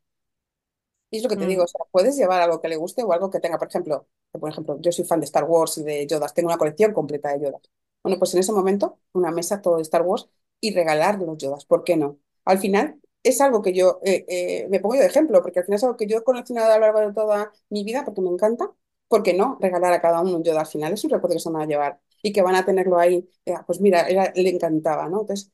[1.15, 1.65] Y es lo que te digo, Mm.
[1.65, 4.51] o sea, puedes llevar algo que le guste o algo que tenga, por ejemplo, por
[4.51, 7.45] ejemplo, yo soy fan de Star Wars y de Yodas, tengo una colección completa de
[7.47, 7.63] Yodas.
[8.03, 10.29] Bueno, pues en ese momento, una mesa todo de Star Wars
[10.61, 12.19] y regalar los Yodas, ¿por qué no?
[12.45, 15.65] Al final, es algo que yo, eh, eh, me pongo yo de ejemplo, porque al
[15.67, 18.21] final es algo que yo he coleccionado a lo largo de toda mi vida, porque
[18.21, 18.71] me encanta,
[19.09, 19.57] ¿por qué no?
[19.61, 21.67] Regalar a cada uno un Yoda al final es un recuerdo que se van a
[21.67, 25.21] llevar y que van a tenerlo ahí, eh, pues mira, le encantaba, ¿no?
[25.23, 25.53] Entonces,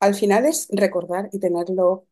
[0.00, 2.06] al final es recordar y tenerlo,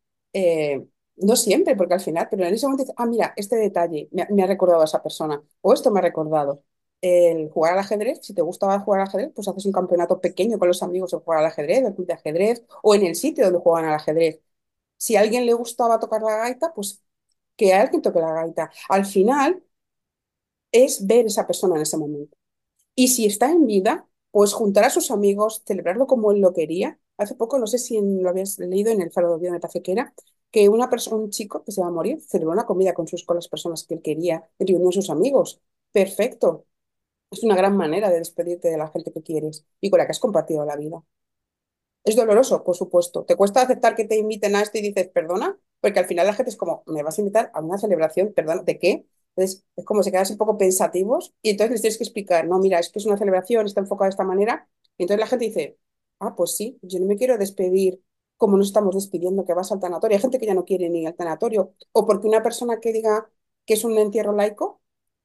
[1.21, 4.47] no siempre, porque al final, pero en ese momento, ah, mira, este detalle me, ha
[4.47, 6.63] recordado a esa persona, o esto me ha recordado
[7.01, 10.59] el jugar al ajedrez, si te gustaba jugar al ajedrez, pues haces un campeonato pequeño
[10.59, 13.45] con los amigos de jugar al ajedrez, del club de ajedrez, o en el sitio
[13.45, 14.41] donde juegan al ajedrez.
[14.97, 17.03] Si a alguien le gustaba tocar la gaita, pues
[17.57, 18.71] que alguien toque la gaita.
[18.89, 19.63] Al final
[20.71, 22.37] es ver esa persona en ese momento.
[22.95, 26.99] Y si está en vida, pues juntar a sus amigos, celebrarlo como él lo quería.
[27.17, 29.81] Hace poco, no sé si lo habías leído en el Faro de Vida, me parece
[30.51, 33.23] que una persona, un chico que se va a morir, celebró una comida con, sus,
[33.25, 35.61] con las personas que él quería, reunió a sus amigos.
[35.91, 36.65] Perfecto.
[37.31, 40.11] Es una gran manera de despedirte de la gente que quieres y con la que
[40.11, 41.03] has compartido la vida.
[42.03, 43.25] Es doloroso, por supuesto.
[43.25, 45.59] ¿Te cuesta aceptar que te inviten a esto y dices perdona?
[45.81, 48.33] Porque al final la gente es como, ¿me vas a invitar a una celebración?
[48.33, 48.65] ¿Perdón?
[48.65, 49.05] ¿De qué?
[49.35, 52.57] Entonces, es como se quedan un poco pensativos y entonces les tienes que explicar, no,
[52.59, 54.67] mira, es que es una celebración, está enfocada de esta manera.
[54.97, 55.77] Y entonces la gente dice,
[56.19, 58.01] ah, pues sí, yo no me quiero despedir
[58.39, 60.17] como nos estamos despidiendo que vas al tanatorio.
[60.17, 61.75] Hay gente que ya no quiere ni al tanatorio.
[61.93, 63.29] O porque una persona que diga
[63.65, 64.81] que es un entierro laico,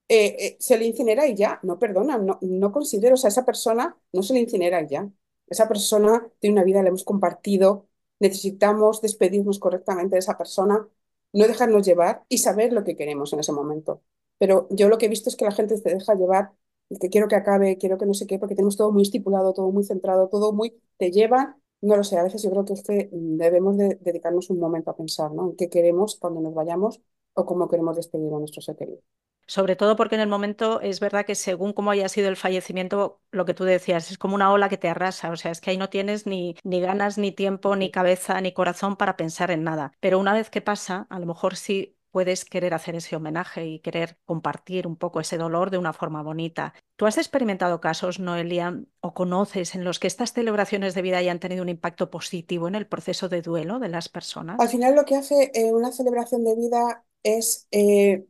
[0.08, 3.44] eh, eh, se le incinera y ya, no perdona, no, no considero, o sea, esa
[3.46, 5.10] persona no se le incinera y ya.
[5.46, 7.88] Esa persona tiene una vida, la hemos compartido,
[8.20, 10.88] necesitamos despedirnos correctamente de esa persona,
[11.32, 14.02] no dejarnos llevar y saber lo que queremos en ese momento.
[14.38, 16.52] Pero yo lo que he visto es que la gente se deja llevar,
[17.00, 19.70] que quiero que acabe, quiero que no sé qué, porque tenemos todo muy estipulado, todo
[19.70, 22.82] muy centrado, todo muy, te lleva, no lo sé, a veces yo creo que, es
[22.82, 25.50] que debemos de dedicarnos un momento a pensar, ¿no?
[25.50, 27.00] En qué queremos cuando nos vayamos
[27.34, 29.00] o cómo queremos despedir a nuestro ser querido.
[29.46, 33.20] Sobre todo porque en el momento es verdad que según cómo haya sido el fallecimiento,
[33.30, 35.70] lo que tú decías, es como una ola que te arrasa, o sea, es que
[35.70, 39.62] ahí no tienes ni, ni ganas, ni tiempo, ni cabeza, ni corazón para pensar en
[39.62, 39.92] nada.
[40.00, 43.80] Pero una vez que pasa, a lo mejor sí puedes querer hacer ese homenaje y
[43.80, 46.72] querer compartir un poco ese dolor de una forma bonita.
[46.94, 51.40] ¿Tú has experimentado casos, Noelia, o conoces en los que estas celebraciones de vida hayan
[51.40, 54.60] tenido un impacto positivo en el proceso de duelo de las personas?
[54.60, 58.28] Al final lo que hace eh, una celebración de vida es eh,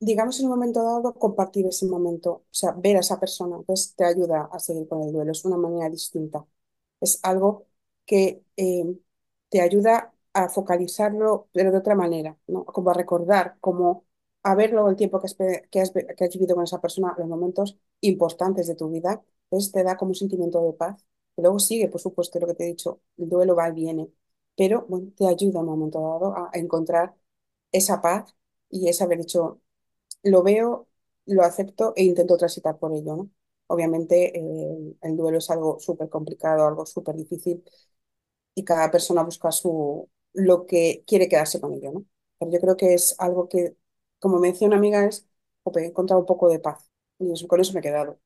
[0.00, 3.94] digamos, en un momento dado, compartir ese momento, o sea, ver a esa persona, pues
[3.94, 6.46] te ayuda a seguir con el duelo, es una manera distinta.
[7.02, 7.66] Es algo
[8.06, 8.96] que eh,
[9.50, 12.64] te ayuda a focalizarlo, pero de otra manera, ¿no?
[12.66, 14.04] Como a recordar, como
[14.42, 15.34] a verlo el tiempo que has,
[15.70, 19.72] que has, que has vivido con esa persona, los momentos importantes de tu vida, pues
[19.72, 21.04] te da como un sentimiento de paz.
[21.36, 24.08] Y luego sigue, por supuesto, lo que te he dicho, el duelo va y viene,
[24.56, 27.14] pero bueno, te ayuda en un momento dado a encontrar
[27.72, 28.34] esa paz
[28.70, 29.60] y es haber dicho,
[30.22, 30.88] lo veo,
[31.26, 33.28] lo acepto e intento transitar por ello.
[33.68, 34.32] Obviamente
[35.02, 37.64] el duelo es algo súper complicado, algo súper difícil
[38.54, 42.06] y cada persona busca su, lo que quiere quedarse con ello, ¿no?
[42.38, 43.76] Pero yo creo que es algo que,
[44.20, 45.26] como me decía una amiga, es,
[45.76, 48.20] he encontrado un poco de paz y con eso me he quedado.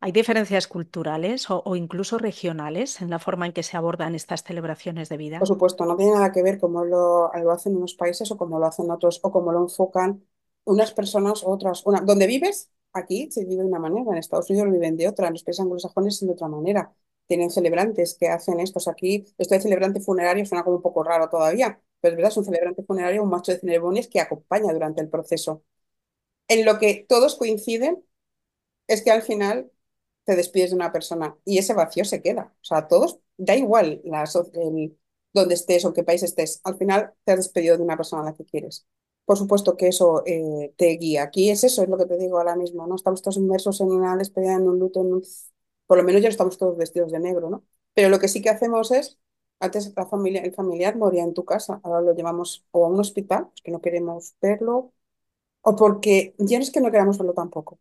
[0.00, 5.08] ¿Hay diferencias culturales o, incluso regionales en la forma en que se abordan estas celebraciones
[5.08, 5.38] de vida?
[5.38, 8.58] Por supuesto, no tiene nada que ver cómo lo, lo hacen unos países o cómo
[8.58, 10.24] lo hacen otros o cómo lo enfocan
[10.64, 11.86] unas personas u otras.
[11.86, 15.08] Una, donde vives, aquí se vive de una manera, en Estados Unidos lo viven de
[15.08, 16.92] otra, en los países anglosajones de otra manera.
[17.28, 19.26] Tienen celebrantes que hacen estos aquí.
[19.38, 22.44] Esto de celebrante funerario suena como un poco raro todavía, pero es verdad, es un
[22.46, 25.62] celebrante funerario, un macho de ceremonias que acompaña durante el proceso.
[26.48, 28.04] En lo que todos coinciden
[28.86, 29.70] es que al final
[30.24, 32.54] te despides de una persona y ese vacío se queda.
[32.62, 34.98] O sea, todos, da igual la, el,
[35.32, 38.26] donde estés o qué país estés, al final te has despedido de una persona a
[38.26, 38.86] la que quieres
[39.24, 41.22] por supuesto que eso eh, te guía.
[41.24, 42.94] Aquí es eso, es lo que te digo ahora mismo, ¿no?
[42.94, 45.20] Estamos todos inmersos en una despedida, en un luto, en
[45.88, 47.64] por lo menos ya estamos todos vestidos de negro, ¿no?
[47.94, 49.18] Pero lo que sí que hacemos es,
[49.60, 53.72] antes el familiar moría en tu casa, ahora lo llevamos o a un hospital, que
[53.72, 54.94] no queremos verlo,
[55.62, 57.80] o porque ya no es que no queramos verlo tampoco,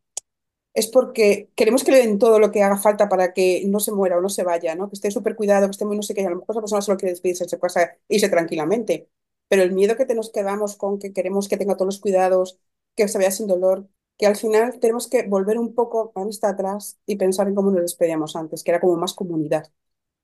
[0.74, 3.92] es porque queremos que le den todo lo que haga falta para que no se
[3.92, 4.90] muera o no se vaya, ¿no?
[4.90, 6.82] Que esté súper cuidado, que esté muy no sé qué, a lo mejor esa persona
[6.82, 9.10] solo quiere despedirse de casa e irse tranquilamente
[9.50, 12.60] pero el miedo que te nos quedamos con que queremos que tenga todos los cuidados,
[12.98, 16.50] que se vea sin dolor, que al final tenemos que volver un poco a vista
[16.50, 19.72] atrás y pensar en cómo nos despedíamos antes, que era como más comunidad.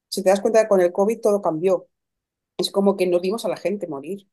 [0.09, 1.87] Si te das cuenta, con el COVID todo cambió.
[2.57, 4.29] Es como que no vimos a la gente morir.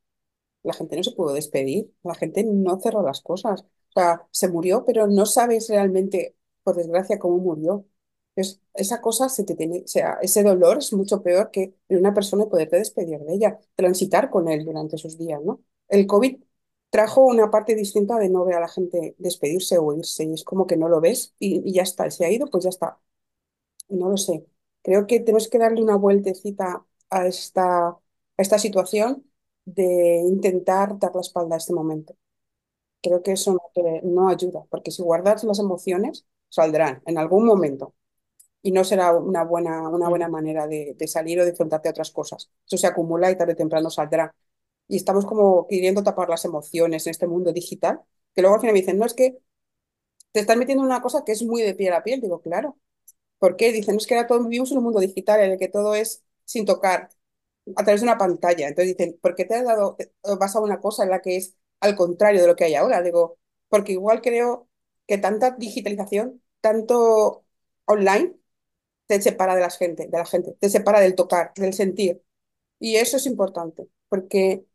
[0.62, 3.62] La gente no se pudo despedir, la gente no cerró las cosas.
[3.62, 7.86] O sea, se murió, pero no sabes realmente, por desgracia, cómo murió
[8.74, 12.46] esa cosa se te tiene, o sea, ese dolor es mucho peor que una persona
[12.46, 15.62] poderte despedir de ella, transitar con él durante esos días, ¿no?
[15.88, 16.36] El COVID
[16.90, 20.44] trajo una parte distinta de no ver a la gente despedirse o irse, y es
[20.44, 23.00] como que no lo ves y, ya está, se ha ido, pues ya está.
[23.88, 24.46] no lo sé.
[24.82, 27.98] Creo que tenemos que darle una vueltecita a esta, a
[28.38, 29.24] esta situación
[29.64, 32.16] de intentar dar la espalda a este momento.
[33.02, 33.60] Creo que eso no,
[34.04, 37.94] no ayuda, porque si guardas las emociones, saldrán en algún momento
[38.62, 40.32] y no será una buena, una buena Mm.
[40.32, 42.50] manera de, de salir o de enfrentarte a otras cosas.
[42.66, 44.34] Eso se acumula y tarde o temprano saldrá.
[44.90, 48.02] Y estamos como queriendo tapar las emociones en este mundo digital,
[48.34, 49.38] que luego al final me dicen, no, es que
[50.32, 52.20] te estás metiendo en una cosa que es muy de piel a piel.
[52.20, 52.78] Digo, claro.
[53.38, 53.72] ¿Por qué?
[53.72, 56.24] Dicen, es que ahora todo, vivimos en un mundo digital en el que todo es
[56.44, 57.10] sin tocar,
[57.76, 58.68] a través de una pantalla.
[58.68, 59.96] Entonces dicen, ¿por qué te has dado,
[60.40, 63.02] vas a una cosa en la que es al contrario de lo que hay ahora?
[63.02, 64.68] Digo, porque igual creo
[65.06, 67.44] que tanta digitalización, tanto
[67.86, 68.36] online,
[69.06, 72.22] te separa de la gente, de la gente, te separa del tocar, del sentir.
[72.80, 74.66] Y eso es importante, porque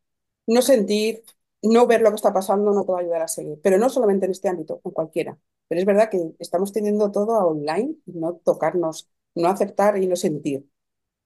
[0.48, 1.24] no sentir,
[1.62, 3.60] no ver lo que está pasando no te va a ayudar a seguir.
[3.64, 5.38] Pero no solamente en este ámbito, en cualquiera.
[5.68, 10.16] Pero es verdad que estamos teniendo todo a online, no tocarnos, no aceptar y no
[10.16, 10.70] sentir.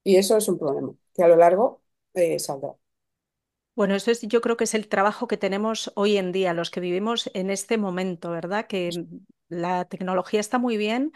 [0.03, 1.81] Y eso es un problema, que a lo largo
[2.15, 2.75] eh, saldrá.
[3.75, 6.69] Bueno, eso es, yo creo que es el trabajo que tenemos hoy en día, los
[6.69, 8.67] que vivimos en este momento, ¿verdad?
[8.67, 9.05] Que
[9.47, 11.13] la tecnología está muy bien,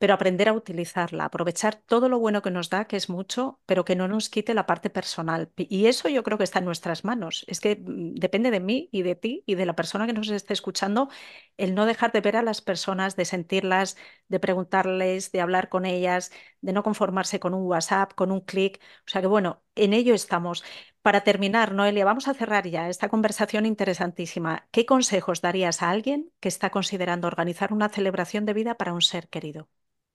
[0.00, 3.84] pero aprender a utilizarla, aprovechar todo lo bueno que nos da, que es mucho, pero
[3.84, 5.52] que no nos quite la parte personal.
[5.56, 7.44] Y eso yo creo que está en nuestras manos.
[7.48, 10.30] Es que mm, depende de mí y de ti y de la persona que nos
[10.30, 11.10] esté escuchando,
[11.58, 13.96] el no dejar de ver a las personas, de sentirlas,
[14.28, 16.32] de preguntarles, de hablar con ellas,
[16.62, 18.80] de no conformarse con un WhatsApp, con un clic.
[19.06, 20.64] O sea que bueno, en ello estamos.
[21.02, 24.66] Para terminar, Noelia, vamos a cerrar ya esta conversación interesantísima.
[24.70, 29.02] ¿Qué consejos darías a alguien que está considerando organizar una celebración de vida para un
[29.02, 29.68] ser querido?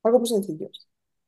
[0.05, 0.69] Algo muy sencillo,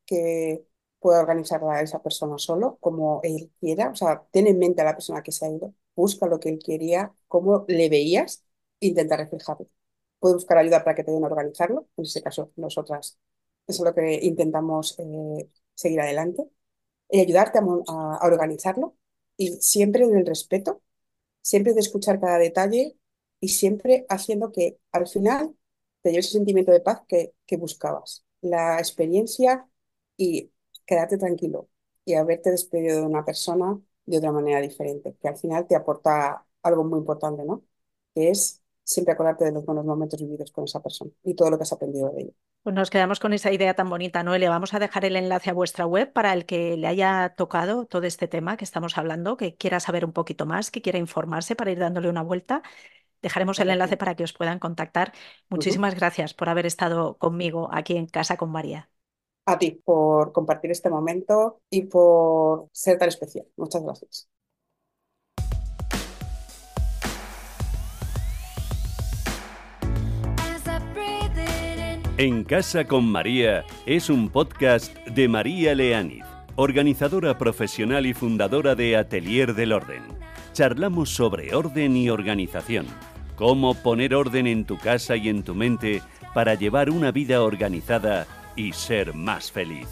[0.06, 0.66] que
[1.00, 3.90] pueda organizarla esa persona solo, como él quiera.
[3.92, 6.50] O sea, ten en mente a la persona que se ha ido, busca lo que
[6.50, 8.46] él quería, cómo le veías,
[8.80, 9.68] intenta reflejarlo.
[10.20, 11.88] Puede buscar ayuda para que te ayuden a organizarlo.
[11.98, 13.20] En ese caso, nosotras,
[13.68, 16.44] eso es lo que intentamos eh, seguir adelante.
[17.10, 17.64] Y ayudarte a,
[18.28, 18.98] organizarlo
[19.38, 20.82] y siempre en el respeto,
[21.42, 22.98] siempre de escuchar cada detalle
[23.42, 25.56] y siempre haciendo que al final
[26.04, 28.27] te lleves ese sentimiento de paz que buscabas.
[28.48, 29.68] La experiencia
[30.16, 30.52] y
[30.86, 31.70] quedarte tranquilo
[32.06, 36.46] y haberte despedido de una persona de otra manera diferente, que al final te aporta
[36.64, 37.64] algo muy importante, ¿no?
[38.16, 41.58] Que es siempre acordarte de los buenos momentos vividos con esa persona y todo lo
[41.58, 42.32] que has aprendido de ella.
[42.64, 44.50] Pues nos quedamos con esa idea tan bonita, Noelia.
[44.50, 48.04] Vamos a dejar el enlace a vuestra web para el que le haya tocado todo
[48.04, 51.72] este tema que estamos hablando, que quiera saber un poquito más, que quiera informarse para
[51.72, 52.64] ir dándole una vuelta.
[53.22, 55.14] Dejaremos el enlace para que os puedan contactar.
[55.50, 58.90] Muchísimas gracias por haber estado conmigo aquí en Casa con María.
[59.46, 63.46] A ti por compartir este momento y por ser tan especial.
[63.56, 64.30] Muchas gracias.
[72.20, 76.24] En Casa con María es un podcast de María Leániz,
[76.56, 80.27] organizadora profesional y fundadora de Atelier del Orden.
[80.58, 82.88] Charlamos sobre orden y organización,
[83.36, 86.02] cómo poner orden en tu casa y en tu mente
[86.34, 89.88] para llevar una vida organizada y ser más feliz.